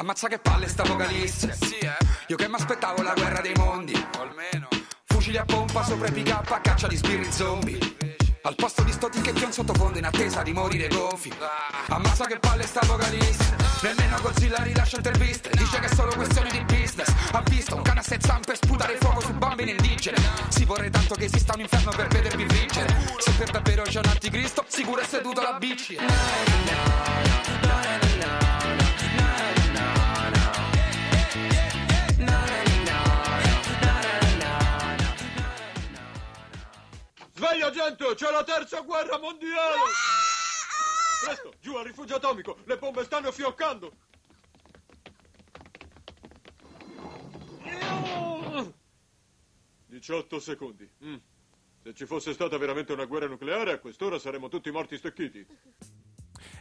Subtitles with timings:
[0.00, 1.52] Ammazza che palle sta vocalista.
[1.52, 1.94] Sì, eh?
[2.28, 3.92] Io che mi aspettavo la guerra dei mondi.
[4.16, 4.66] O almeno.
[5.04, 7.78] Fucili a pompa sopra i pick up a caccia di sbirri zombie.
[8.44, 11.30] Al posto di sto ticket in sottofondo in attesa di morire gonfi.
[11.88, 13.54] Ammazza che palle sta vocalista.
[13.82, 15.50] Nemmeno Godzilla rilascia interviste.
[15.50, 17.12] Dice che è solo questione di business.
[17.32, 20.16] Ha visto un cane a sei zampe sputare fuoco su bambini indigene.
[20.48, 22.96] Si vorrei tanto che esista un inferno per vedervi friggere.
[23.18, 25.98] Se per davvero c'è un anticristo, sicuro è seduto alla bici.
[37.40, 39.76] Sveglia gente, c'è la terza guerra mondiale!
[41.24, 43.90] Presto, giù al rifugio atomico, le bombe stanno fioccando!
[49.86, 50.86] 18 secondi.
[51.02, 51.16] Mm.
[51.82, 55.46] Se ci fosse stata veramente una guerra nucleare, a quest'ora saremmo tutti morti stecchiti.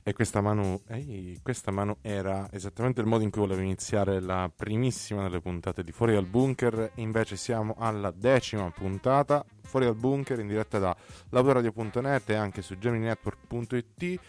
[0.04, 4.52] E questa mano, ehi, questa mano era esattamente il modo in cui volevo iniziare la
[4.54, 6.92] primissima delle puntate di Fuori dal Bunker.
[6.96, 9.46] Invece siamo alla decima puntata.
[9.64, 10.96] Fuori dal Bunker in diretta da
[11.30, 14.20] lavoradio.net e anche su geminetwork.it.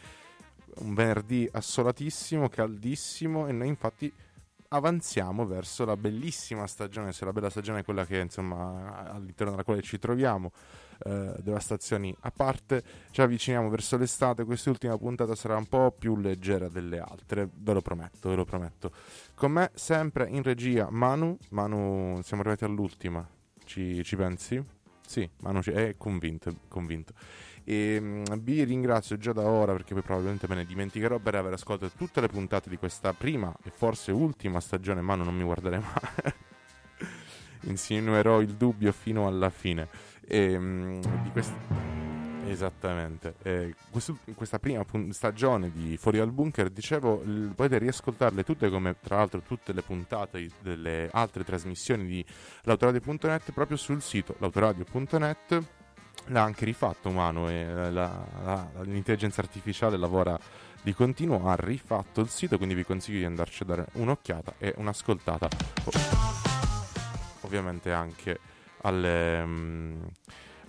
[0.80, 4.12] Un venerdì assolatissimo, caldissimo e noi infatti
[4.72, 9.64] avanziamo verso la bellissima stagione, se la bella stagione è quella che insomma all'interno della
[9.64, 10.52] quale ci troviamo,
[11.04, 16.68] eh, devastazioni a parte, ci avviciniamo verso l'estate, quest'ultima puntata sarà un po' più leggera
[16.68, 18.92] delle altre, ve lo prometto, ve lo prometto.
[19.34, 23.26] Con me sempre in regia Manu, Manu siamo arrivati all'ultima,
[23.64, 24.62] ci, ci pensi?
[25.06, 27.14] Sì, Manu è convinto, convinto.
[27.64, 31.54] E mm, vi ringrazio già da ora perché poi probabilmente me ne dimenticherò per aver
[31.54, 35.80] ascoltato tutte le puntate di questa prima e forse ultima stagione, Manu non mi guarderei
[35.80, 36.32] mai.
[37.62, 39.88] Insinuerò il dubbio fino alla fine.
[40.30, 41.88] E, mm, di questa...
[42.46, 48.68] Esattamente, eh, questo, questa prima stagione di Fuori dal Bunker, dicevo, l- potete riascoltarle tutte
[48.70, 52.24] come tra l'altro tutte le puntate delle altre trasmissioni di
[52.62, 55.62] l'autoradio.net proprio sul sito l'autoradio.net
[56.26, 60.38] l'ha anche rifatto umano e la, la, l'intelligenza artificiale lavora
[60.82, 64.74] di continuo, ha rifatto il sito, quindi vi consiglio di andarci a dare un'occhiata e
[64.76, 65.48] un'ascoltata.
[67.42, 68.38] Ovviamente anche
[68.82, 70.08] alle, um,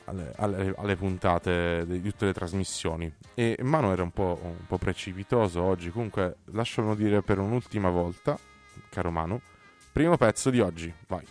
[0.05, 3.11] alle, alle, alle, puntate di tutte le trasmissioni.
[3.33, 8.37] E Mano era un po', un po' precipitoso oggi, comunque lasciamo dire per un'ultima volta,
[8.89, 9.39] caro Manu,
[9.91, 11.25] primo pezzo di oggi, vai.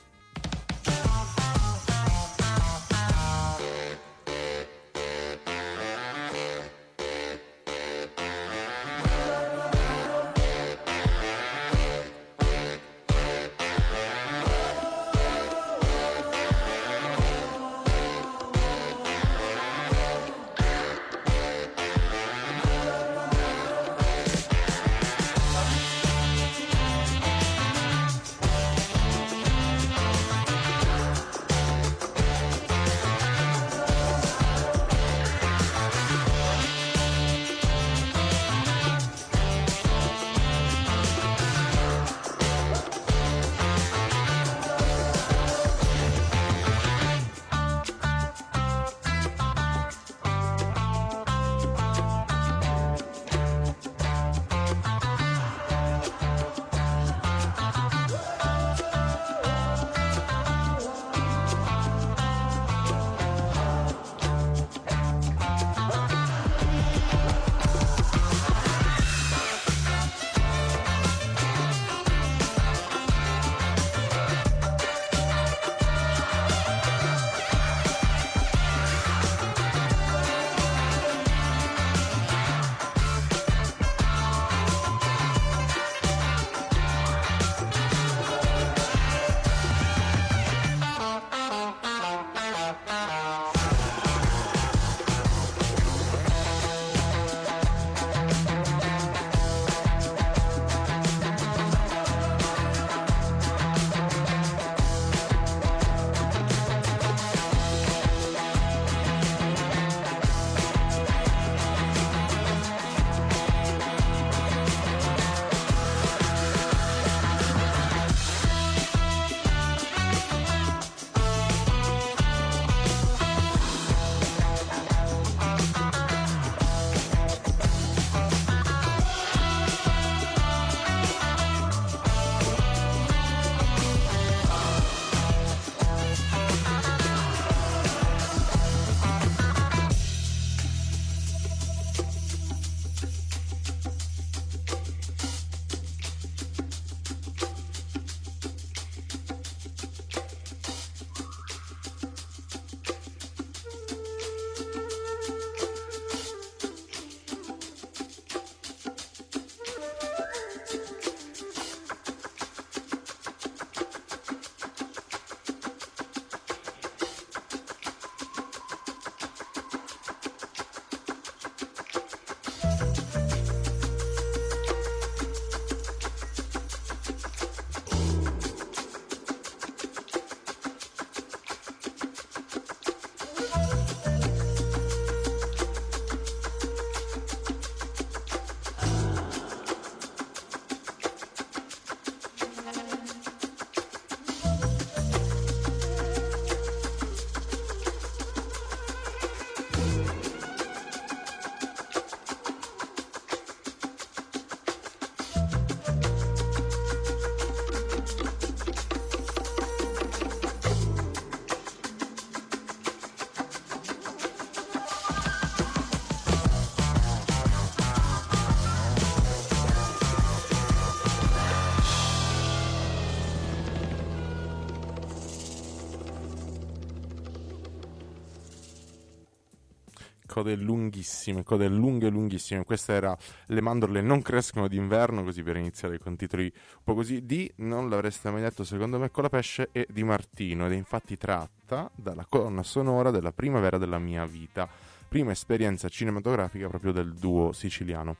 [230.41, 232.65] Code lunghissime, code lunghe lunghissime.
[232.65, 233.17] Questa era
[233.47, 237.25] Le mandorle non crescono d'inverno, così per iniziare con titoli un po' così.
[237.27, 240.77] Di, non l'avreste mai detto secondo me, con la pesce e di Martino ed è
[240.77, 244.69] infatti tratta dalla colonna sonora della primavera della mia vita,
[245.09, 248.17] prima esperienza cinematografica proprio del duo siciliano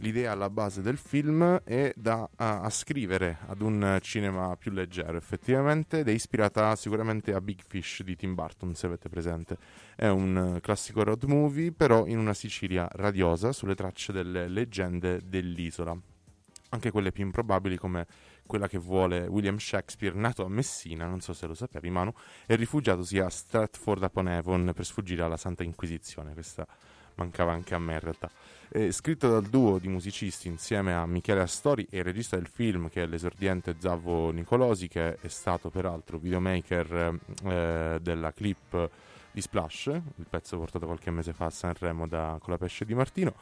[0.00, 6.00] l'idea alla base del film è da a, ascrivere ad un cinema più leggero effettivamente
[6.00, 9.56] ed è ispirata sicuramente a Big Fish di Tim Burton se avete presente
[9.96, 15.96] è un classico road movie però in una Sicilia radiosa sulle tracce delle leggende dell'isola
[16.70, 18.06] anche quelle più improbabili come
[18.46, 22.12] quella che vuole William Shakespeare, nato a Messina, non so se lo sapevi Manu,
[22.46, 26.32] e rifugiatosi a Stratford upon Avon per sfuggire alla Santa Inquisizione.
[26.32, 26.66] Questa
[27.20, 28.30] mancava anche a me in realtà.
[28.68, 32.88] È scritto dal duo di musicisti insieme a Michele Astori e il regista del film
[32.88, 38.90] che è l'esordiente Zavvo Nicolosi che è stato peraltro videomaker eh, della clip
[39.32, 42.94] di Splash, il pezzo portato qualche mese fa a Sanremo da, con la pesce di
[42.94, 43.34] Martino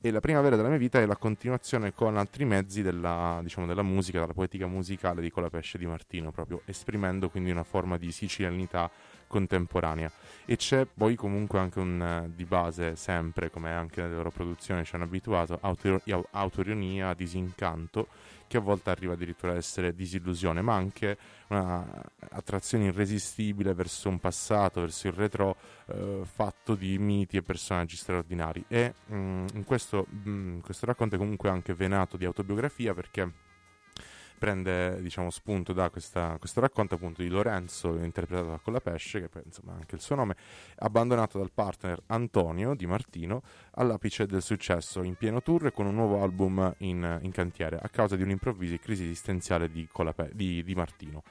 [0.00, 3.82] e la primavera della mia vita è la continuazione con altri mezzi della, diciamo, della
[3.82, 8.90] musica, della poetica musicale di Colapesce di Martino, proprio esprimendo quindi una forma di sicilianità
[9.32, 10.12] contemporanea.
[10.44, 14.94] E c'è poi comunque anche un di base, sempre come anche nelle loro produzioni ci
[14.94, 18.08] hanno abituato, autor- autoironia, disincanto
[18.52, 21.16] che a volte arriva addirittura ad essere disillusione, ma anche
[21.48, 25.56] un'attrazione irresistibile verso un passato, verso il retro
[25.86, 28.62] eh, fatto di miti e personaggi straordinari.
[28.68, 32.92] E mh, mm, in questo, mh, mm, questo racconto è comunque anche venato di autobiografia
[32.92, 33.32] perché
[34.42, 39.42] prende diciamo, spunto da questa, questo racconto appunto di Lorenzo, interpretato da Colapesce, che poi
[39.44, 40.34] insomma anche il suo nome,
[40.78, 43.42] abbandonato dal partner Antonio Di Martino
[43.74, 48.16] all'apice del successo in pieno tour con un nuovo album in, in cantiere a causa
[48.16, 51.22] di un'improvvisa crisi esistenziale di, Colape- di, di Martino.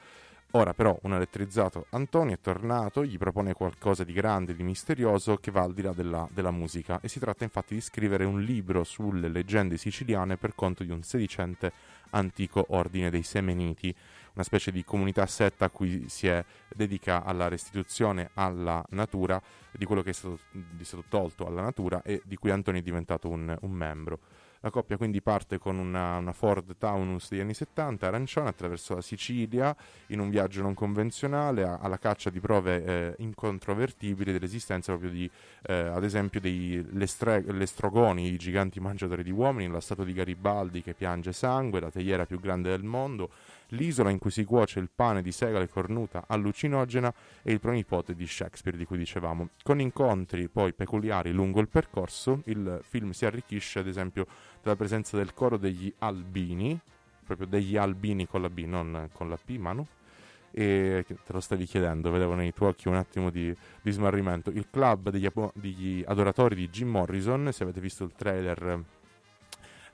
[0.54, 5.50] Ora però un elettrizzato Antonio è tornato, gli propone qualcosa di grande, di misterioso che
[5.50, 8.84] va al di là della, della, musica e si tratta infatti di scrivere un libro
[8.84, 11.72] sulle leggende siciliane per conto di un sedicente
[12.10, 13.94] antico ordine dei Semeniti,
[14.34, 19.86] una specie di comunità setta a cui si è, dedica alla restituzione alla natura di
[19.86, 23.30] quello che è stato, è stato tolto alla natura e di cui Antonio è diventato
[23.30, 24.18] un, un membro.
[24.64, 29.00] La coppia quindi parte con una, una, Ford Taunus degli anni 70, arancione, attraverso la
[29.00, 29.74] Sicilia,
[30.06, 35.28] in un viaggio non convenzionale, a, alla caccia di prove eh, incontrovertibili dell'esistenza proprio di,
[35.66, 40.94] eh, ad esempio, degli lestrogoni, i giganti mangiatori di uomini, la statua di Garibaldi che
[40.94, 43.30] piange sangue, la teiera più grande del mondo,
[43.72, 48.26] l'isola in cui si cuoce il pane di segale cornuta allucinogena e il pronipote di
[48.26, 49.48] Shakespeare di cui dicevamo.
[49.62, 54.26] Con incontri poi peculiari lungo il percorso, il film si arricchisce ad esempio
[54.62, 56.78] dalla presenza del coro degli albini,
[57.24, 59.86] proprio degli albini con la B, non con la P, Manu?
[60.54, 64.50] E te lo stavi chiedendo, vedevo nei tuoi occhi un attimo di, di smarrimento.
[64.50, 68.84] Il club degli, degli adoratori di Jim Morrison, se avete visto il trailer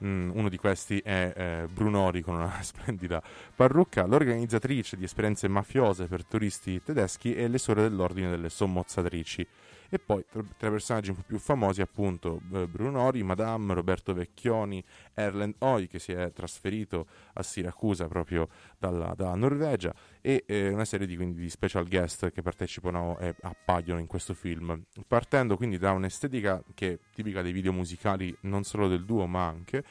[0.05, 3.21] Mm, uno di questi è eh, Brunori con una splendida
[3.55, 9.47] parrucca, l'organizzatrice di esperienze mafiose per turisti tedeschi e le sore dell'ordine delle sommozzatrici.
[9.91, 14.85] E poi tra, i personaggi un po' più famosi, appunto, eh, Brunori, Madame, Roberto Vecchioni,
[15.15, 20.85] Erland Hoy, che si è trasferito a Siracusa proprio dalla, dalla Norvegia, e eh, una
[20.85, 24.85] serie di, quindi, di, special guest che partecipano e appaiono in questo film.
[25.07, 29.47] Partendo quindi da un'estetica che è tipica dei video musicali non solo del duo, ma
[29.47, 29.85] anche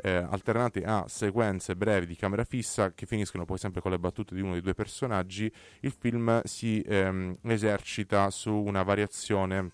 [0.00, 4.34] eh, alternati a sequenze brevi di camera fissa che finiscono poi sempre con le battute
[4.34, 5.50] di uno dei due personaggi,
[5.80, 9.72] il film si ehm, esercita su una variazione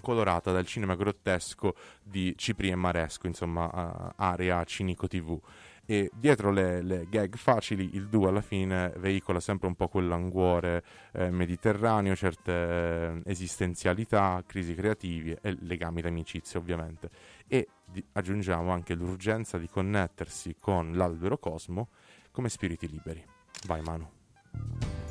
[0.00, 5.40] colorata dal cinema grottesco di Cipri e Maresco, insomma, uh, area cinico TV.
[5.84, 10.06] E dietro le, le, gag facili, il duo alla fine veicola sempre un po' quel
[10.06, 17.10] languore eh, mediterraneo, certe eh, esistenzialità, crisi creativi e legami d'amicizia, ovviamente
[17.52, 21.88] e di, aggiungiamo anche l'urgenza di connettersi con l'albero cosmo
[22.30, 23.22] come spiriti liberi.
[23.66, 25.01] Vai Manu.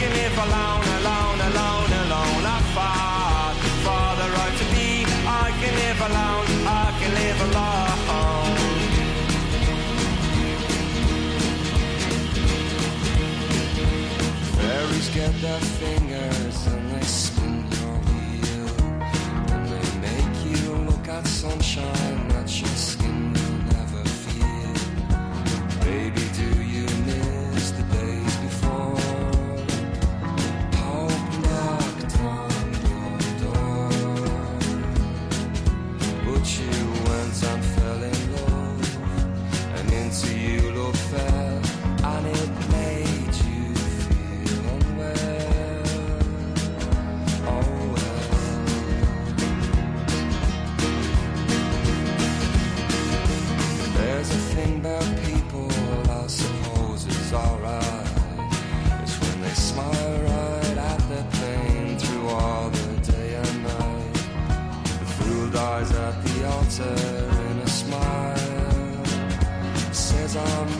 [0.00, 0.79] I can
[66.80, 69.04] answer and a smile.
[69.92, 70.79] Says I'm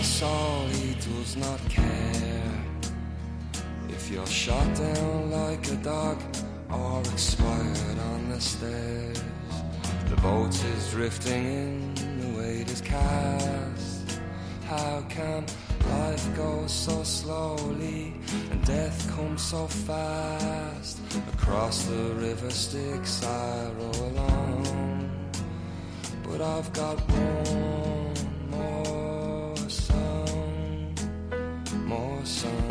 [0.00, 2.64] your all, he does not care.
[3.88, 6.18] If you're shot down like a dog
[6.70, 9.22] or expired on the stairs,
[10.08, 14.20] the boat is drifting in, the weight is cast.
[14.64, 15.44] How can
[15.90, 18.14] life go so slowly
[18.50, 21.00] and death comes so fast?
[21.34, 25.10] Across the river sticks, I row along,
[26.22, 27.99] but I've got one.
[32.24, 32.69] Song,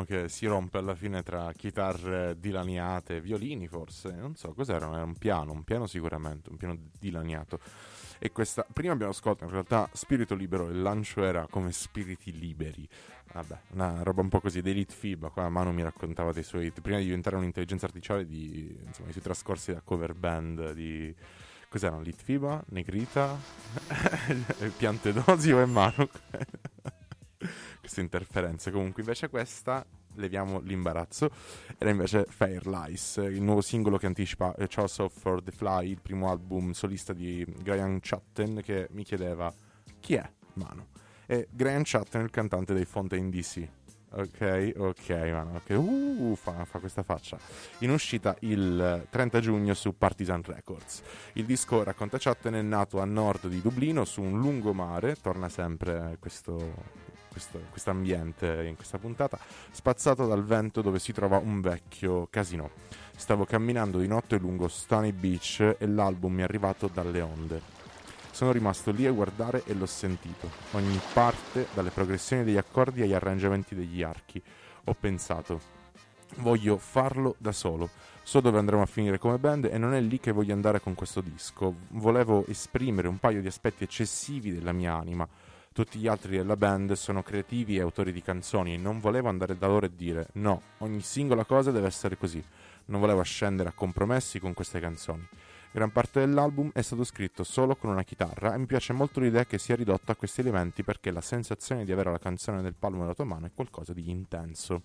[0.00, 5.04] Piano che si rompe alla fine tra chitarre dilaniate, violini forse, non so cos'era, era
[5.04, 7.58] un piano, un piano sicuramente, un piano dilaniato.
[8.18, 12.86] E questa, prima abbiamo ascoltato in realtà Spirito Libero, il lancio era come Spiriti Liberi.
[13.32, 16.70] Vabbè, una roba un po' così, dei Elite FIBA, qua Manu mi raccontava dei suoi,
[16.70, 21.14] prima di diventare un'intelligenza artificiale, di, insomma, i suoi trascorsi da cover band di...
[21.68, 22.00] Cos'erano?
[22.00, 22.64] Elite FIBA?
[22.70, 23.38] Negrita?
[24.76, 26.08] Piante d'osio e Manu?
[27.80, 28.70] queste interferenze.
[28.70, 31.30] Comunque, invece, questa leviamo l'imbarazzo.
[31.78, 35.90] Era invece Fair Lies, il nuovo singolo che anticipa eh, Charles of for the Fly,
[35.90, 39.52] il primo album solista di Graham Chatten, che mi chiedeva
[40.00, 40.88] chi è Mano.
[41.26, 43.68] E Graham Chatten il cantante dei Fontaine DC.
[44.12, 45.70] Ok, ok, mano, ok.
[45.78, 47.38] Uh, fa, fa questa faccia.
[47.78, 51.02] In uscita il 30 giugno su Partisan Records.
[51.34, 56.16] Il disco racconta Chatten è nato a nord di Dublino su un lungomare, torna sempre
[56.18, 56.74] questo,
[57.30, 59.38] questo ambiente in questa puntata,
[59.70, 62.70] spazzato dal vento dove si trova un vecchio casino.
[63.16, 67.60] Stavo camminando di notte lungo Stony Beach e l'album mi è arrivato dalle onde.
[68.30, 73.12] Sono rimasto lì a guardare e l'ho sentito, ogni parte, dalle progressioni degli accordi agli
[73.12, 74.42] arrangiamenti degli archi.
[74.84, 75.60] Ho pensato,
[76.36, 77.90] voglio farlo da solo.
[78.22, 80.94] So dove andremo a finire come band e non è lì che voglio andare con
[80.94, 81.74] questo disco.
[81.88, 85.28] Volevo esprimere un paio di aspetti eccessivi della mia anima.
[85.80, 89.56] Tutti gli altri della band sono creativi e autori di canzoni e non volevo andare
[89.56, 92.44] da loro e dire no, ogni singola cosa deve essere così.
[92.84, 95.26] Non volevo scendere a compromessi con queste canzoni.
[95.70, 99.46] Gran parte dell'album è stato scritto solo con una chitarra e mi piace molto l'idea
[99.46, 103.00] che sia ridotto a questi elementi perché la sensazione di avere la canzone nel palmo
[103.00, 104.82] della tua mano è qualcosa di intenso.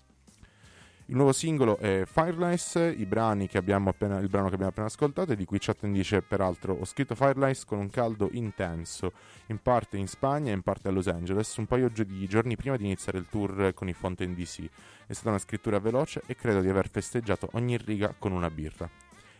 [1.08, 4.88] Il nuovo singolo è Firelights, il brano che abbiamo appena, il brano che abbiamo appena
[4.88, 9.12] ascoltato e di cui Chatten dice peraltro ho scritto Firelights con un caldo intenso,
[9.46, 12.76] in parte in Spagna e in parte a Los Angeles, un paio di giorni prima
[12.76, 14.68] di iniziare il tour con i Fontaine DC.
[15.06, 18.90] È stata una scrittura veloce e credo di aver festeggiato ogni riga con una birra.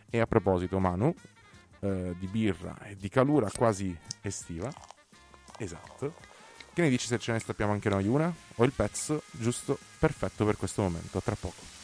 [0.09, 1.13] E a proposito, Manu,
[1.81, 4.71] eh, di birra e di calura quasi estiva,
[5.57, 6.13] esatto,
[6.77, 8.31] che ne dici se ce ne stappiamo anche noi una?
[8.57, 11.76] Ho il pezzo giusto perfetto per questo momento, tra poco.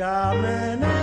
[0.00, 0.99] Llamen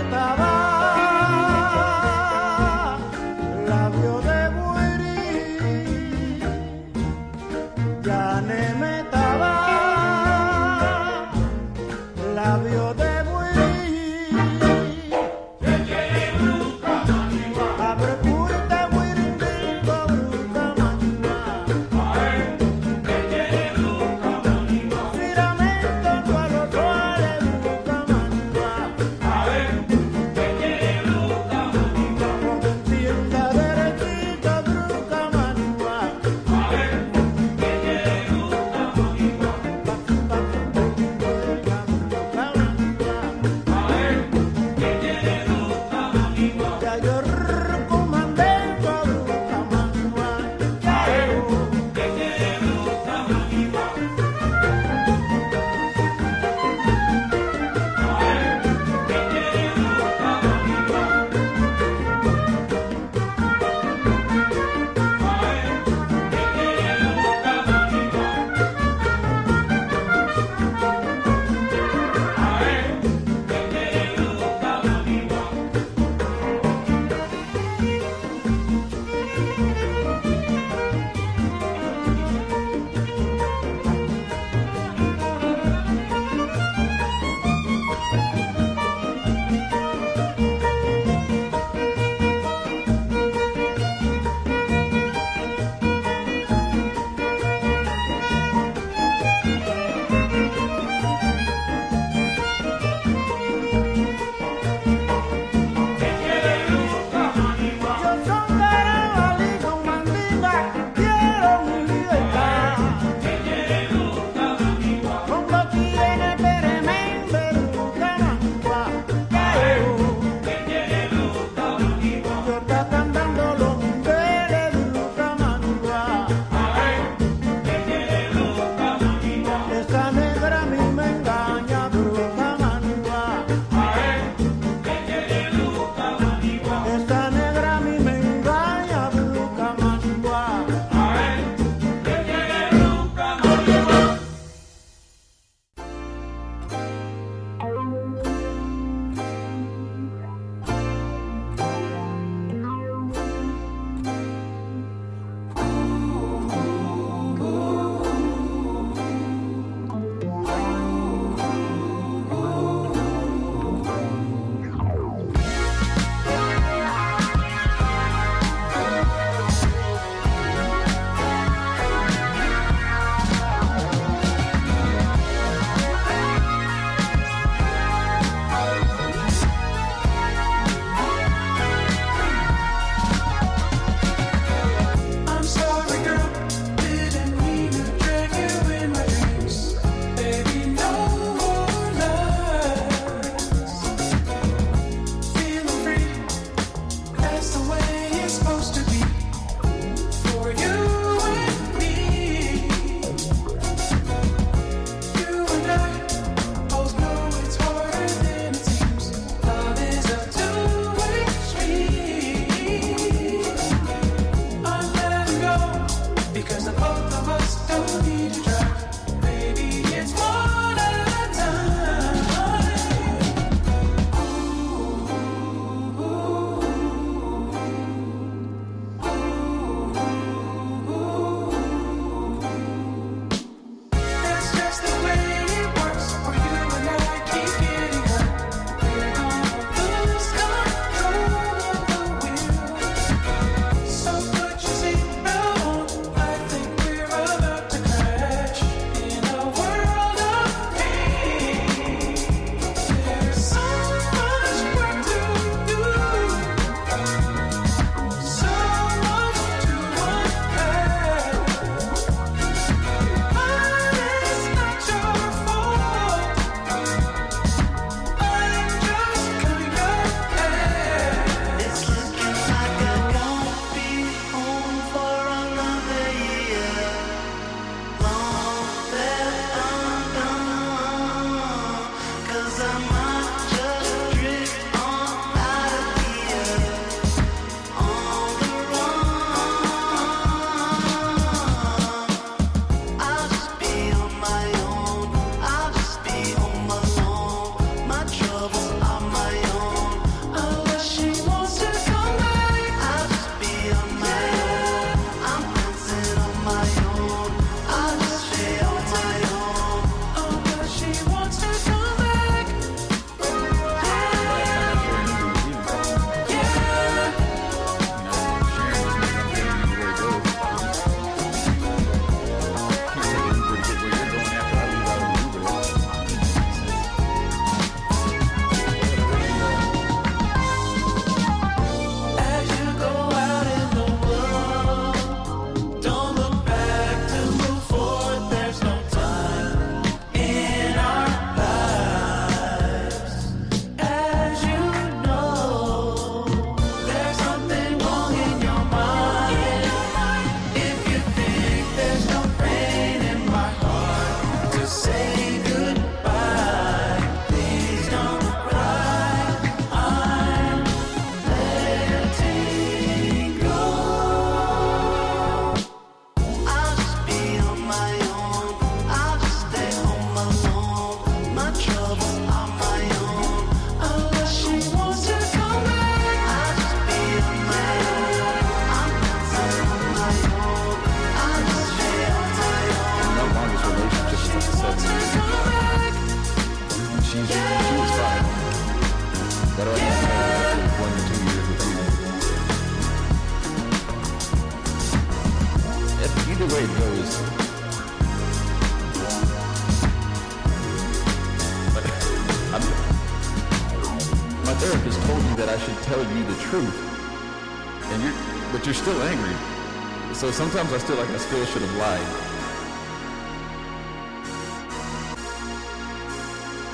[410.38, 412.08] sometimes I still like I still should have lied.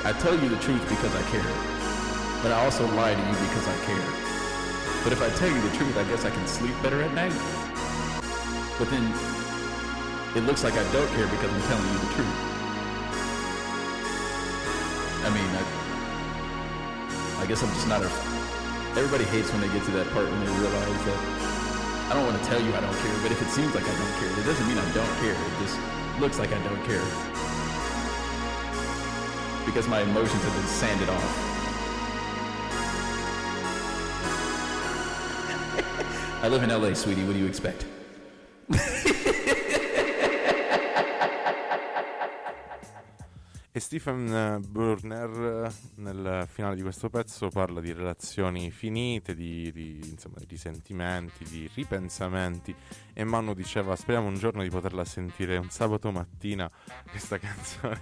[0.04, 1.48] I tell you the truth because I care.
[2.42, 4.04] But I also lie to you because I care.
[5.02, 7.32] But if I tell you the truth, I guess I can sleep better at night.
[8.76, 9.08] But then
[10.36, 12.36] it looks like I don't care because I'm telling you the truth.
[15.24, 15.64] I mean, I,
[17.40, 18.12] I guess I'm just not a.
[18.92, 21.53] Everybody hates when they get to that part when they realize that
[22.14, 23.88] I don't want to tell you I don't care, but if it seems like I
[23.88, 25.32] don't care, it doesn't mean I don't care.
[25.32, 25.76] It just
[26.20, 27.02] looks like I don't care.
[29.66, 31.24] Because my emotions have been sanded off.
[36.44, 37.24] I live in LA, sweetie.
[37.24, 37.84] What do you expect?
[43.84, 50.46] Stephen Burner nel finale di questo pezzo parla di relazioni finite, di, di, insomma, di
[50.48, 52.74] risentimenti, di ripensamenti
[53.12, 56.68] e Manu diceva speriamo un giorno di poterla sentire un sabato mattina
[57.10, 58.00] questa canzone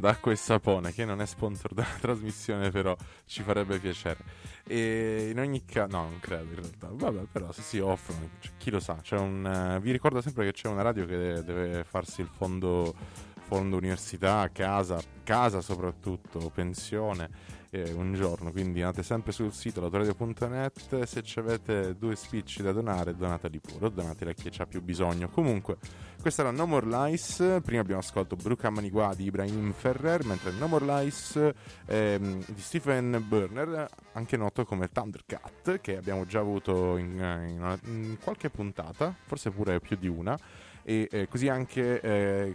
[0.00, 4.24] d'acqua e sapone che non è sponsor della trasmissione però ci farebbe piacere.
[4.66, 6.88] E in ogni caso no non credo in realtà.
[6.90, 10.52] Vabbè però se si offrono cioè, chi lo sa un, eh, vi ricordo sempre che
[10.52, 17.54] c'è una radio che deve farsi il fondo fondo università casa casa soprattutto pensione
[17.94, 18.52] un giorno.
[18.52, 21.02] Quindi andate sempre sul sito l'autoradio.net.
[21.02, 25.28] Se avete due spicci da donare, donateli pure, o donateli a chi ha più bisogno.
[25.28, 25.76] Comunque,
[26.20, 27.60] questa era No More Lies.
[27.62, 31.52] Prima abbiamo ascoltato Bruca Manigua di Ibrahim Ferrer, mentre No More Lies
[31.86, 37.16] ehm, di Stephen Burner, anche noto come Thundercat, che abbiamo già avuto in,
[37.48, 40.38] in in qualche puntata, forse pure più di una.
[40.88, 42.54] E eh, così anche eh,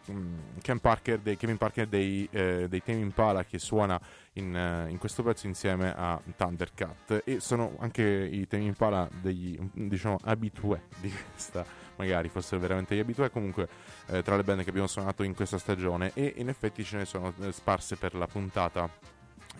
[0.79, 3.99] Parker dei, Kevin Parker dei, eh, dei Tame Impala che suona
[4.33, 7.23] in, eh, in questo pezzo insieme a Thundercat.
[7.25, 11.65] E sono anche i Tame Impala degli diciamo abitué di questa
[11.97, 13.29] magari fossero veramente gli abitué.
[13.29, 13.67] Comunque
[14.07, 16.11] eh, tra le band che abbiamo suonato in questa stagione.
[16.13, 18.89] E in effetti ce ne sono eh, sparse per la puntata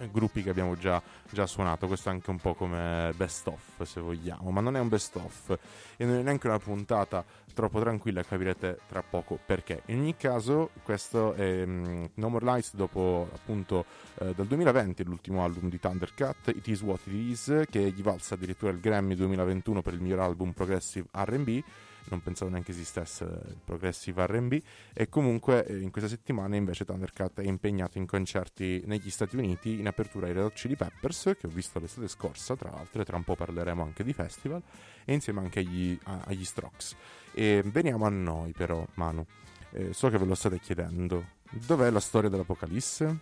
[0.09, 1.87] gruppi che abbiamo già, già suonato.
[1.87, 4.49] Questo è anche un po' come best of se vogliamo.
[4.51, 5.57] Ma non è un best of.
[5.97, 9.83] E non è neanche una puntata troppo tranquilla capirete tra poco perché.
[9.87, 13.85] In ogni caso questo è mm, No More Lights dopo appunto
[14.19, 18.35] eh, dal 2020 l'ultimo album di Thundercat It Is What It Is che gli valsa
[18.35, 21.63] addirittura il Grammy 2021 per il miglior album progressive R&B
[22.09, 24.61] non pensavo neanche esistesse il progressive R&B
[24.93, 29.79] e comunque eh, in questa settimana invece Thundercat è impegnato in concerti negli Stati Uniti
[29.79, 33.05] in apertura ai Red Hot Chili Peppers che ho visto l'estate scorsa tra l'altro e
[33.05, 34.61] tra un po' parleremo anche di festival
[35.05, 36.95] e insieme anche agli, agli Strokes
[37.33, 39.25] e veniamo a noi però Manu
[39.73, 43.17] Eh, so che ve lo state chiedendo dov'è la storia dell'Apocalisse?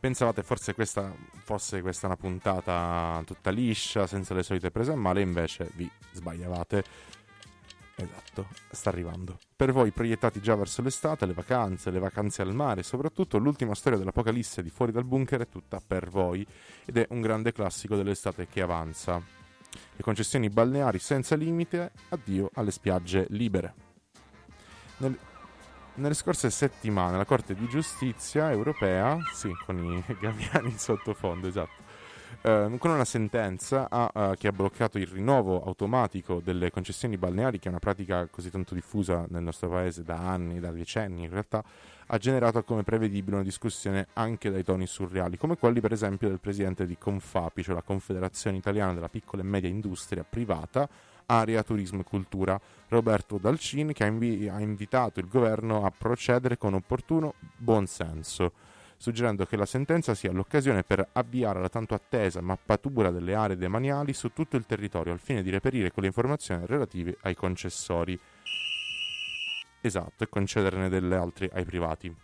[0.00, 1.14] Pensavate forse questa
[1.44, 6.84] fosse questa una puntata tutta liscia, senza le solite prese a male, invece vi sbagliavate.
[7.94, 9.38] Esatto, sta arrivando.
[9.54, 13.98] Per voi proiettati già verso l'estate, le vacanze, le vacanze al mare, soprattutto l'ultima storia
[13.98, 16.44] dell'Apocalisse di Fuori dal Bunker è tutta per voi
[16.84, 19.41] ed è un grande classico dell'estate che avanza.
[19.96, 23.74] Le concessioni balneari senza limite, addio alle spiagge libere.
[24.98, 25.18] Nel-
[25.94, 31.82] nelle scorse settimane la Corte di Giustizia europea, sì, con i gabbiani sottofondo, esatto,
[32.40, 37.58] eh, con una sentenza ha, eh, che ha bloccato il rinnovo automatico delle concessioni balneari,
[37.58, 41.30] che è una pratica così tanto diffusa nel nostro paese da anni, da decenni in
[41.30, 41.62] realtà,
[42.12, 46.40] ha generato come prevedibile una discussione anche dai toni surreali, come quelli per esempio del
[46.40, 50.86] presidente di Confapi, cioè la Confederazione Italiana della Piccola e Media Industria Privata,
[51.24, 56.58] Area Turismo e Cultura, Roberto Dalcin, che ha, invi- ha invitato il governo a procedere
[56.58, 58.52] con opportuno buonsenso,
[58.98, 64.12] suggerendo che la sentenza sia l'occasione per avviare la tanto attesa mappatura delle aree demaniali
[64.12, 68.20] su tutto il territorio al fine di reperire quelle informazioni relative ai concessori.
[69.84, 72.14] Esatto, e concederne delle altre ai privati.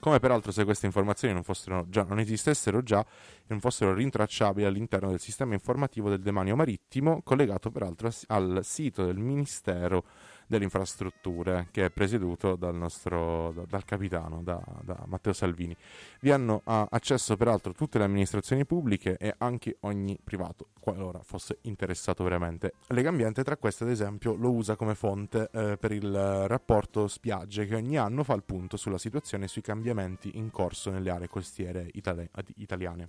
[0.00, 4.66] Come peraltro se queste informazioni non, fossero già, non esistessero già e non fossero rintracciabili
[4.66, 10.04] all'interno del sistema informativo del demanio marittimo, collegato peraltro al sito del Ministero
[10.50, 15.76] delle Infrastrutture, che è presieduto dal nostro da- dal capitano, da, da Matteo Salvini.
[16.20, 21.58] Vi hanno ah, accesso peraltro tutte le amministrazioni pubbliche e anche ogni privato, qualora fosse
[21.62, 22.72] interessato veramente.
[22.88, 26.12] Legambiente tra queste ad esempio lo usa come fonte eh, per il
[26.48, 30.90] rapporto spiagge che ogni anno fa il punto sulla situazione e sui cambiamenti in corso
[30.90, 33.08] nelle aree costiere itali- italiane.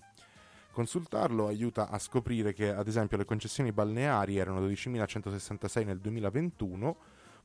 [0.71, 6.97] Consultarlo aiuta a scoprire che, ad esempio, le concessioni balneari erano 12.166 nel 2021,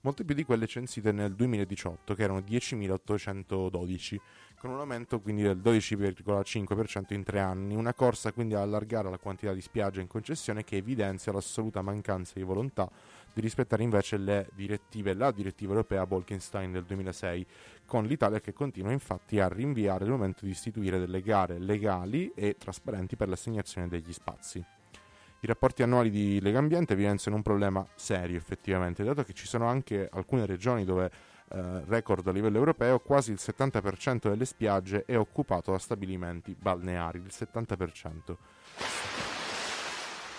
[0.07, 4.17] molte più di quelle censite nel 2018, che erano 10.812,
[4.57, 7.75] con un aumento quindi del 12,5% in tre anni.
[7.75, 12.35] Una corsa quindi a allargare la quantità di spiagge in concessione che evidenzia l'assoluta mancanza
[12.37, 12.89] di volontà
[13.33, 17.45] di rispettare invece le direttive, la direttiva europea Bolkenstein del 2006,
[17.85, 22.55] con l'Italia che continua infatti a rinviare il momento di istituire delle gare legali e
[22.57, 24.76] trasparenti per l'assegnazione degli spazi.
[25.47, 30.09] I rapporti annuali di Legambiente evidenziano un problema serio effettivamente, dato che ci sono anche
[30.13, 31.09] alcune regioni dove
[31.51, 37.19] eh, record a livello europeo quasi il 70% delle spiagge è occupato da stabilimenti balneari,
[37.19, 39.16] il 70%.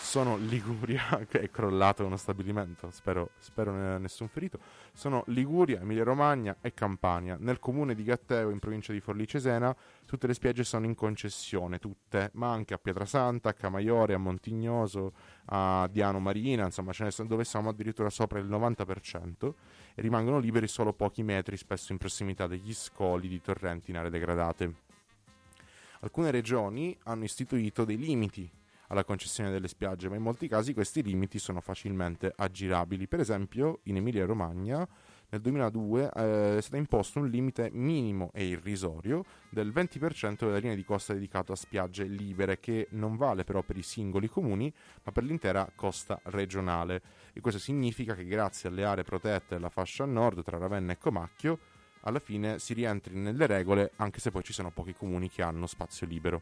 [0.07, 4.57] Sono Liguria, che è crollato uno stabilimento, spero, spero ne- nessun ferito.
[4.93, 7.35] Sono Liguria, Emilia Romagna e Campania.
[7.37, 11.77] Nel comune di Gatteo, in provincia di Forlì Cesena, tutte le spiagge sono in concessione,
[11.77, 15.11] tutte, ma anche a Pietrasanta, a Camaiore, a Montignoso,
[15.47, 19.53] a Diano Marina, insomma, ce ne sono dove siamo addirittura sopra il 90%
[19.93, 24.09] e rimangono liberi solo pochi metri, spesso in prossimità degli scoli di torrenti in aree
[24.09, 24.73] degradate.
[25.99, 28.49] Alcune regioni hanno istituito dei limiti
[28.87, 33.07] alla concessione delle spiagge, ma in molti casi questi limiti sono facilmente aggirabili.
[33.07, 34.87] Per esempio, in Emilia-Romagna
[35.29, 40.75] nel 2002 eh, è stato imposto un limite minimo e irrisorio del 20% della linea
[40.75, 44.73] di costa dedicato a spiagge libere, che non vale però per i singoli comuni,
[45.03, 47.01] ma per l'intera costa regionale.
[47.33, 51.59] E questo significa che grazie alle aree protette della fascia nord tra Ravenna e Comacchio
[52.01, 55.67] alla fine si rientri nelle regole, anche se poi ci sono pochi comuni che hanno
[55.67, 56.41] spazio libero.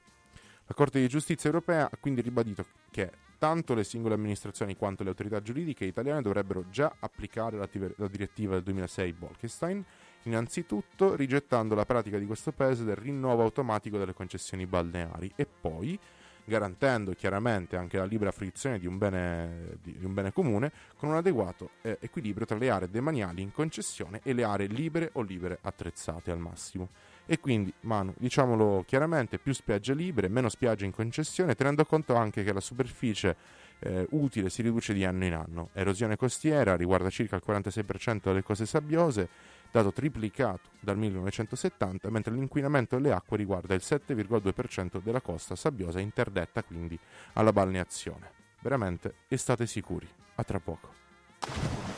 [0.67, 5.09] La Corte di giustizia europea ha quindi ribadito che tanto le singole amministrazioni quanto le
[5.09, 9.83] autorità giuridiche italiane dovrebbero già applicare la, tive- la direttiva del 2006 Bolkestein,
[10.23, 15.99] innanzitutto rigettando la pratica di questo paese del rinnovo automatico delle concessioni balneari e poi
[16.45, 21.15] garantendo chiaramente anche la libera fruizione di un bene, di un bene comune con un
[21.15, 25.59] adeguato eh, equilibrio tra le aree demaniali in concessione e le aree libere o libere
[25.61, 26.89] attrezzate al massimo.
[27.27, 32.43] E quindi, Manu, diciamolo chiaramente, più spiagge libere, meno spiagge in concessione, tenendo conto anche
[32.43, 33.35] che la superficie
[33.79, 35.69] eh, utile si riduce di anno in anno.
[35.73, 39.27] Erosione costiera riguarda circa il 46% delle cose sabbiose,
[39.71, 46.63] dato triplicato dal 1970, mentre l'inquinamento delle acque riguarda il 7,2% della costa sabbiosa interdetta
[46.63, 46.97] quindi
[47.33, 48.31] alla balneazione.
[48.61, 50.07] Veramente, e state sicuri.
[50.35, 51.94] A tra poco.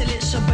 [0.00, 0.49] till it's a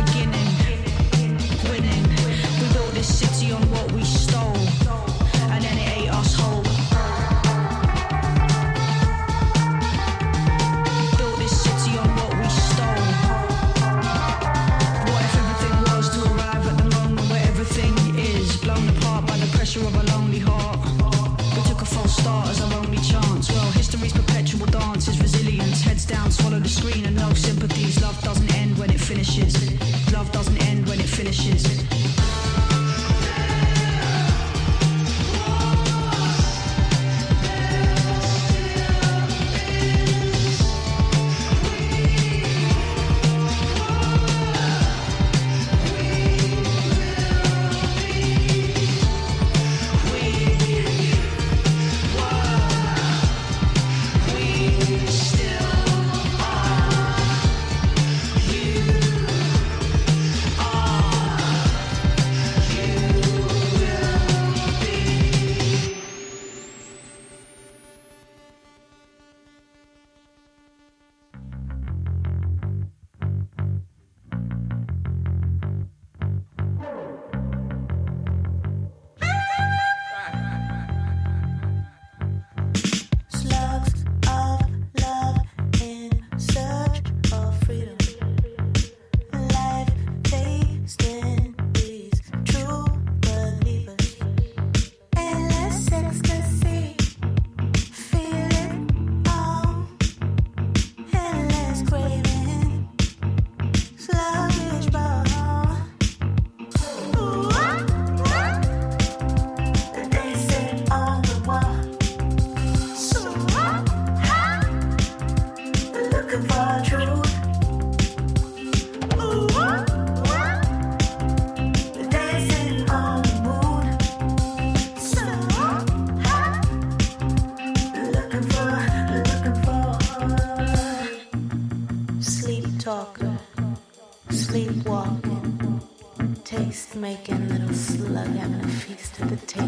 [138.97, 139.66] To the table.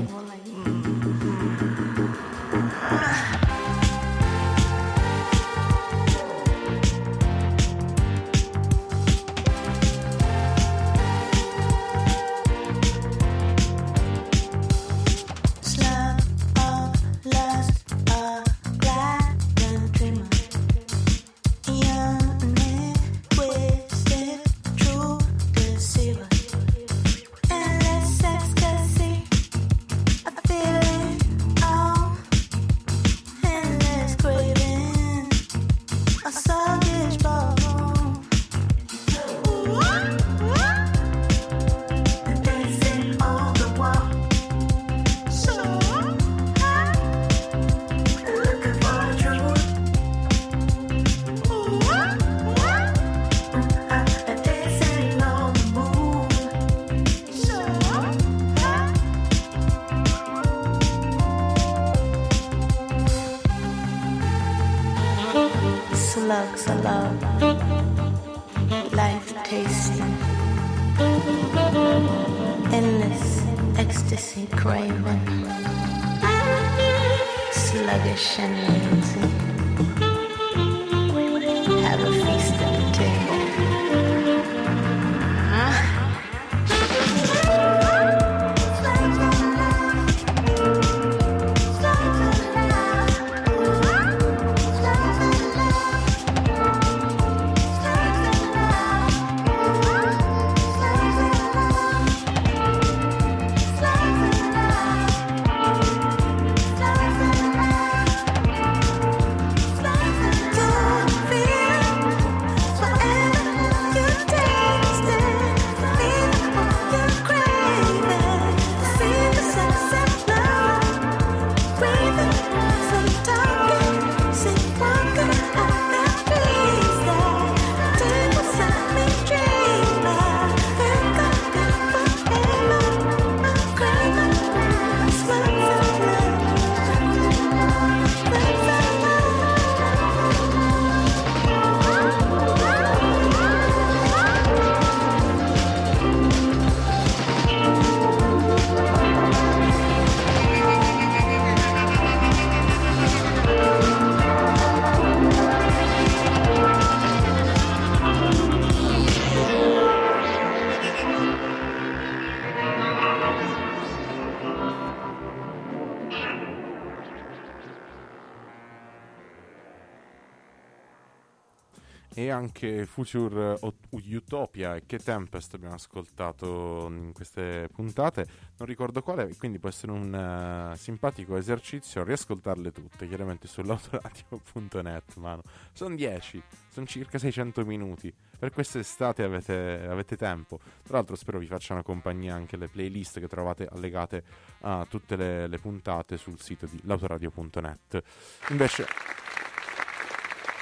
[173.05, 174.75] Future Ut- Utopia.
[174.75, 178.27] E che Tempest abbiamo ascoltato in queste puntate?
[178.57, 185.43] Non ricordo quale quindi può essere un eh, simpatico esercizio riascoltarle tutte chiaramente sull'autoradio.net mano.
[185.73, 186.43] Sono 10
[186.79, 188.13] sono circa 600 minuti.
[188.39, 190.61] Per quest'estate avete, avete tempo.
[190.85, 194.23] Tra l'altro spero vi facciano compagnia anche le playlist che trovate allegate
[194.61, 198.03] a tutte le, le puntate sul sito di l'autoradio.net
[198.51, 198.87] invece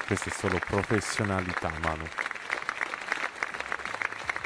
[0.06, 2.04] questa è solo professionalità, Manu.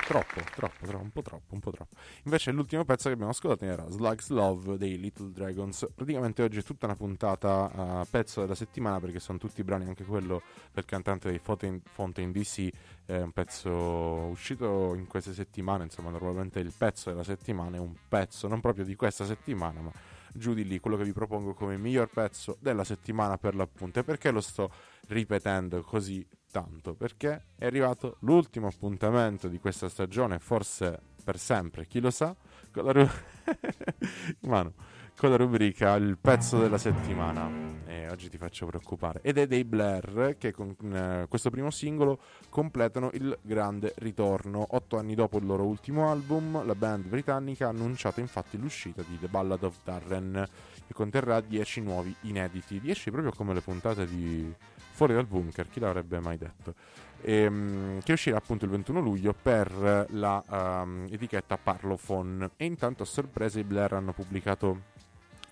[0.06, 1.94] Troppo, troppo, troppo, un po' troppo, un po' troppo.
[2.24, 5.86] Invece l'ultimo pezzo che abbiamo ascoltato era Slugs Love dei Little Dragons.
[5.94, 10.04] Praticamente oggi è tutta una puntata a pezzo della settimana perché sono tutti brani, anche
[10.04, 10.42] quello
[10.72, 12.70] del cantante dei Fontaine, Fontaine DC,
[13.04, 17.94] è un pezzo uscito in queste settimane, insomma normalmente il pezzo della settimana è un
[18.08, 19.92] pezzo non proprio di questa settimana, ma
[20.35, 24.01] giù di lì, quello che vi propongo come miglior pezzo della settimana per l'appunto.
[24.01, 24.70] E perché lo sto
[25.09, 26.95] ripetendo così tanto?
[26.95, 32.35] Perché è arrivato l'ultimo appuntamento di questa stagione, forse per sempre, chi lo sa,
[32.72, 33.11] con la, ru-
[34.41, 34.72] Manu,
[35.20, 37.46] con la rubrica Il pezzo della settimana.
[37.84, 39.20] E oggi ti faccio preoccupare.
[39.22, 44.64] Ed è dei Blair che con eh, questo primo singolo completano il grande ritorno.
[44.70, 49.18] Otto anni dopo il loro ultimo album, la band britannica ha annunciato infatti l'uscita di
[49.20, 50.48] The Ballad of Darren,
[50.86, 52.80] che conterrà 10 nuovi inediti.
[52.80, 54.50] 10 proprio come le puntate di
[54.92, 56.74] Fuori dal Bunker, chi l'avrebbe mai detto?
[57.22, 62.52] Ehm, che uscirà appunto il 21 luglio per la ehm, etichetta Parlophone.
[62.56, 64.98] E intanto a sorpresa i Blair hanno pubblicato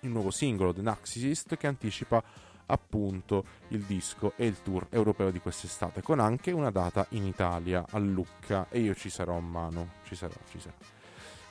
[0.01, 2.23] il nuovo singolo The Narcissist che anticipa
[2.67, 7.85] appunto il disco e il tour europeo di quest'estate con anche una data in Italia
[7.89, 9.93] a Lucca e io ci sarò a mano.
[10.03, 10.75] Ci sarò ci sarò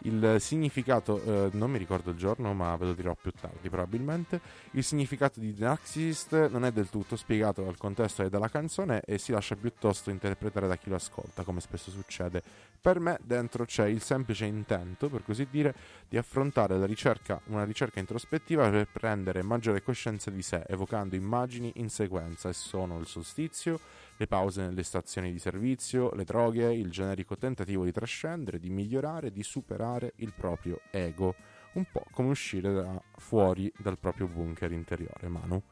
[0.02, 4.40] Il significato, eh, non mi ricordo il giorno, ma ve lo dirò più tardi probabilmente.
[4.72, 9.18] Il significato di Narcissist non è del tutto spiegato dal contesto e dalla canzone e
[9.18, 12.42] si lascia piuttosto interpretare da chi lo ascolta, come spesso succede.
[12.80, 15.74] Per me dentro c'è il semplice intento, per così dire,
[16.08, 21.90] di affrontare ricerca, una ricerca introspettiva per prendere maggiore coscienza di sé, evocando immagini in
[21.90, 23.80] sequenza e sono il solstizio,
[24.18, 29.30] le pause nelle stazioni di servizio, le droghe, il generico tentativo di trascendere, di migliorare,
[29.30, 31.36] di superare il proprio ego,
[31.74, 35.62] un po' come uscire da fuori dal proprio bunker interiore, Manu.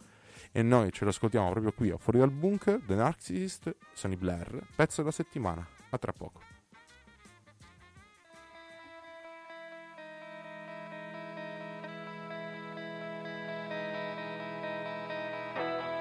[0.52, 5.00] E noi ce lo ascoltiamo proprio qui fuori dal bunker, The Narcissist, Sonny Blair, pezzo
[5.00, 5.66] della settimana.
[5.90, 6.55] A tra poco.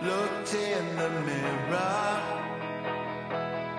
[0.06, 2.22] Looked in the mirror.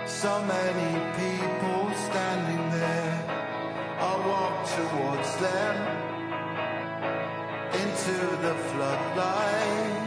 [0.07, 3.16] So many people standing there.
[4.01, 5.77] I walked towards them
[7.81, 10.05] into the floodlights.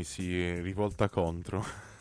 [0.00, 1.62] Mi si rivolta contro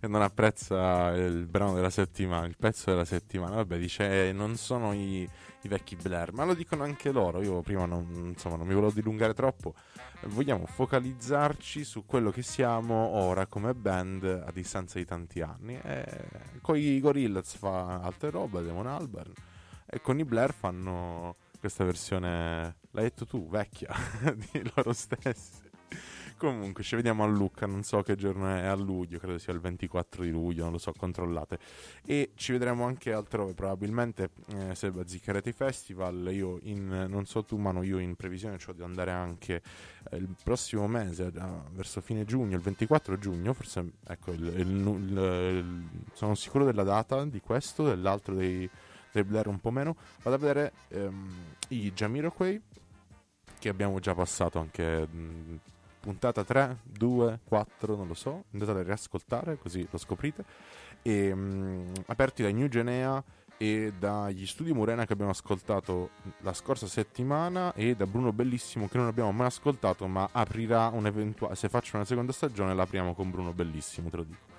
[0.00, 3.56] e non apprezza il brano della settimana, il pezzo della settimana.
[3.56, 5.26] Vabbè, dice eh, non sono i,
[5.62, 7.42] i vecchi Blair, ma lo dicono anche loro.
[7.42, 9.74] Io prima non, insomma, non mi volevo dilungare troppo.
[10.26, 15.78] Vogliamo focalizzarci su quello che siamo ora come band a distanza di tanti anni.
[15.82, 16.04] E
[16.60, 19.32] con i Gorillaz fa altre roba, Demon Albarn,
[19.86, 23.88] e con i Blair fanno questa versione, l'hai detto tu, vecchia
[24.52, 25.65] di loro stessi.
[26.38, 29.58] Comunque, ci vediamo a Lucca, non so che giorno è, a luglio, credo sia il
[29.60, 31.58] 24 di luglio, non lo so, controllate.
[32.04, 37.56] E ci vedremo anche altrove, probabilmente, eh, se Ziccarete Festival, io in, non so tu,
[37.56, 39.62] Mano, io in previsione ho di andare anche
[40.10, 45.16] eh, il prossimo mese, eh, verso fine giugno, il 24 giugno, forse, ecco, il, il-
[45.16, 48.68] il- sono sicuro della data di questo, dell'altro dei
[49.24, 51.34] Blair un po' meno, vado a vedere ehm,
[51.68, 52.60] i Jamiroquai,
[53.58, 55.58] che abbiamo già passato anche mh,
[56.06, 60.44] puntata 3, 2, 4, non lo so, andate a riascoltare così lo scoprite.
[61.02, 63.20] E, mh, aperti da New Genea
[63.56, 66.10] e dagli studi Murena che abbiamo ascoltato
[66.42, 71.06] la scorsa settimana e da Bruno Bellissimo che non abbiamo mai ascoltato ma aprirà un
[71.06, 74.54] eventuale se faccio una seconda stagione l'apriamo con Bruno Bellissimo te lo dico.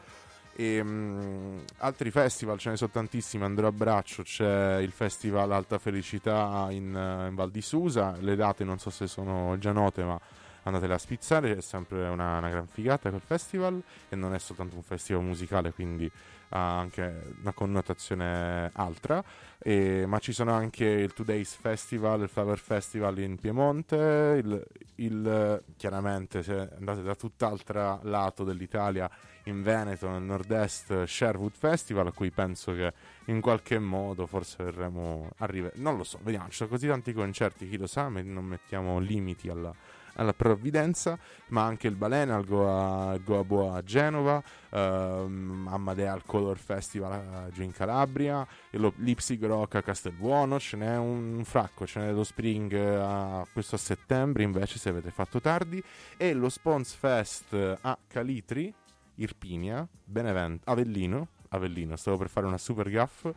[0.54, 5.78] E, mh, altri festival ce ne sono tantissimi andrò a braccio c'è il festival Alta
[5.78, 8.18] Felicità in, eh, in Val di Susa.
[8.20, 10.20] Le date non so se sono già note ma
[10.68, 14.76] andatele a spizzare è sempre una, una gran figata quel festival e non è soltanto
[14.76, 16.10] un festival musicale quindi
[16.50, 19.24] ha anche una connotazione altra.
[19.60, 24.64] E- ma ci sono anche il Two Days Festival il Flower Festival in Piemonte il,
[24.96, 29.10] il- chiaramente se andate da tutt'altro lato dell'Italia
[29.48, 32.92] in Veneto, nel nord-est, Sherwood Festival, a cui penso che
[33.26, 37.14] in qualche modo forse verremo a rive- Non lo so, vediamo, ci sono così tanti
[37.14, 39.74] concerti, chi lo sa, non mettiamo limiti alla,
[40.18, 46.24] alla provvidenza, ma anche il Balena, il Goa, Goa Boa a Genova, ehm, Amadea al
[46.26, 52.00] Color Festival giù in Calabria, lo- l'Ipsig Rock a Castelbuono, ce n'è un fracco, ce
[52.00, 55.82] n'è lo Spring a, questo a settembre, invece se avete fatto tardi,
[56.18, 58.74] e lo Spons Fest a Calitri,
[59.16, 63.28] Irpinia, Benevento, Avellino, Avellino, stavo per fare una super gaff.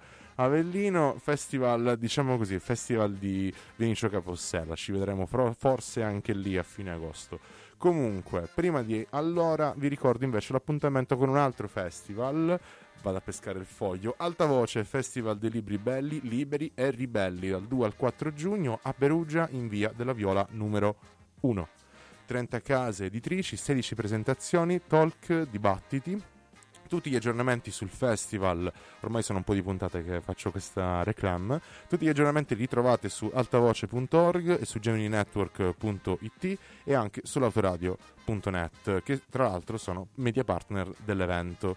[0.41, 4.74] Avellino, festival, diciamo così, festival di Vinicio Capossela.
[4.74, 7.38] Ci vedremo fro- forse anche lì a fine agosto.
[7.76, 12.59] Comunque, prima di allora, vi ricordo invece l'appuntamento con un altro festival.
[13.03, 14.14] Vado a pescare il foglio.
[14.16, 18.95] Alta voce, Festival dei Libri Belli, Liberi e Ribelli, dal 2 al 4 giugno a
[18.95, 20.97] Perugia in via della Viola numero
[21.41, 21.68] 1.
[22.24, 26.30] 30 case editrici, 16 presentazioni, talk, dibattiti.
[26.91, 28.70] Tutti gli aggiornamenti sul festival,
[29.03, 33.09] ormai sono un po' di puntate che faccio questa reclam, tutti gli aggiornamenti li trovate
[33.09, 41.76] su altavoce.org e su gemininetwork.it e anche sull'autoradio.net, che tra l'altro sono media partner dell'evento.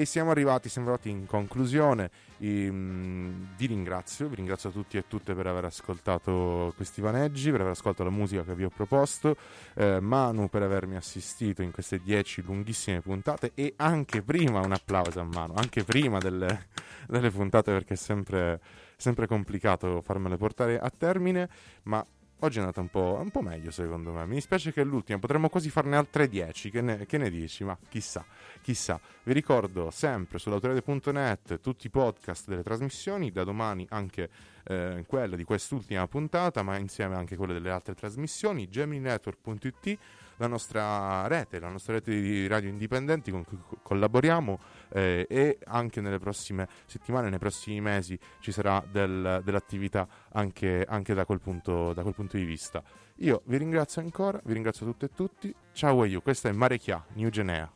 [0.00, 2.10] E siamo arrivati, siamo arrivati in conclusione.
[2.38, 7.60] Ehm, vi ringrazio, vi ringrazio a tutti e tutte per aver ascoltato questi vaneggi, per
[7.60, 9.36] aver ascoltato la musica che vi ho proposto,
[9.74, 15.20] eh, Manu per avermi assistito in queste dieci lunghissime puntate e anche prima, un applauso
[15.20, 16.68] a Manu, anche prima delle,
[17.06, 18.58] delle puntate perché è sempre,
[18.96, 21.46] sempre complicato farmele portare a termine,
[21.82, 22.02] ma
[22.42, 24.24] Oggi è andata un po', un po' meglio secondo me.
[24.24, 26.70] Mi dispiace che è l'ultima, potremmo quasi farne altre 10.
[26.70, 27.64] Che ne, che ne dici?
[27.64, 28.24] Ma chissà,
[28.62, 28.98] chissà.
[29.24, 34.30] Vi ricordo sempre sull'autorete.net tutti i podcast delle trasmissioni, da domani anche
[34.64, 39.98] eh, quella di quest'ultima puntata, ma insieme anche quelle delle altre trasmissioni, gemininetwork.it,
[40.40, 44.58] la nostra rete, la nostra rete di radio indipendenti con cui co- collaboriamo
[44.92, 51.12] eh, e anche nelle prossime settimane, nei prossimi mesi ci sarà del- dell'attività anche, anche
[51.12, 52.82] da, quel punto, da quel punto di vista.
[53.16, 55.54] Io vi ringrazio ancora, vi ringrazio tutte e tutti.
[55.72, 57.70] Ciao a you, questa è Marecchia, New Genea.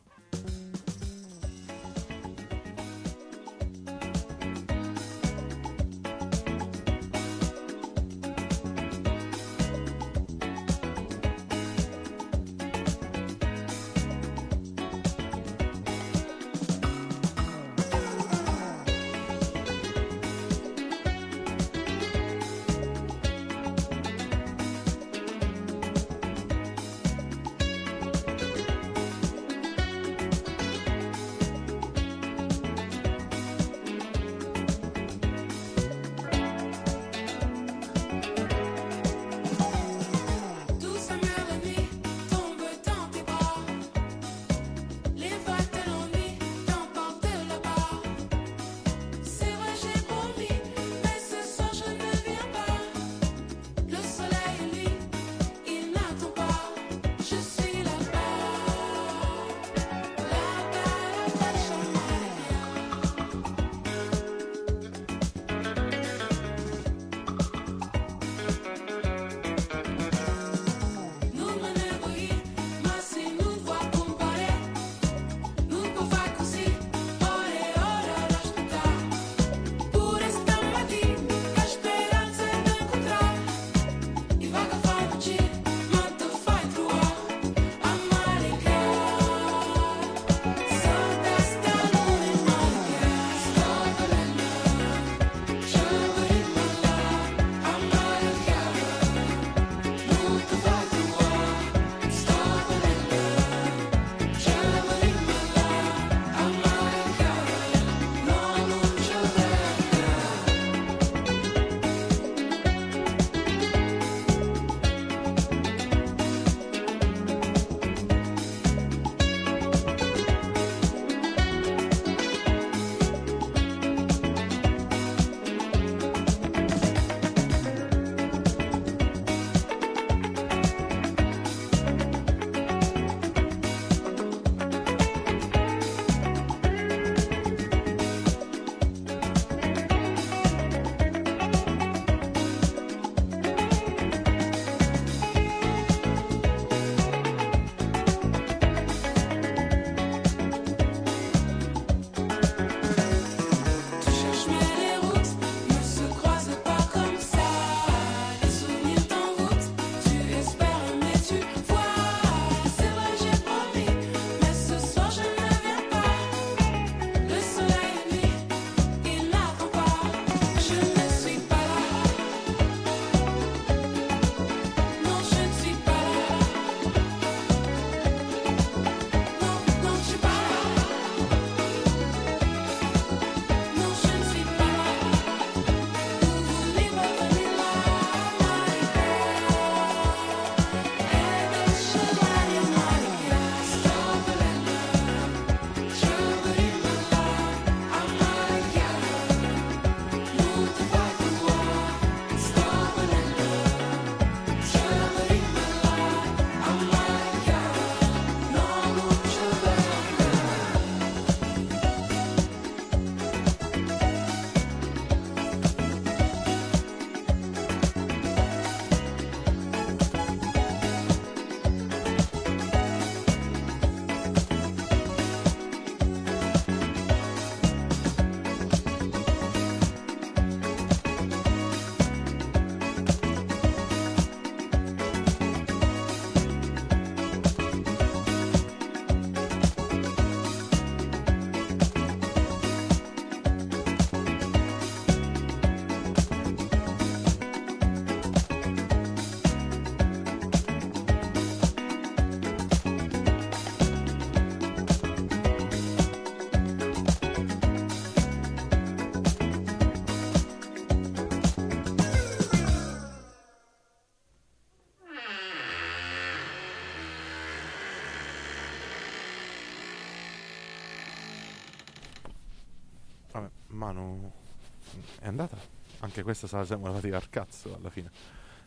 [276.25, 278.11] Questa se la siamo levati al cazzo alla fine.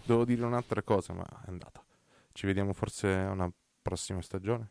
[0.04, 1.84] Devo dire un'altra cosa, ma è andata.
[2.32, 3.52] Ci vediamo forse una
[3.82, 4.70] prossima stagione.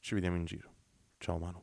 [0.00, 0.72] Ci vediamo in giro.
[1.18, 1.62] Ciao Manu.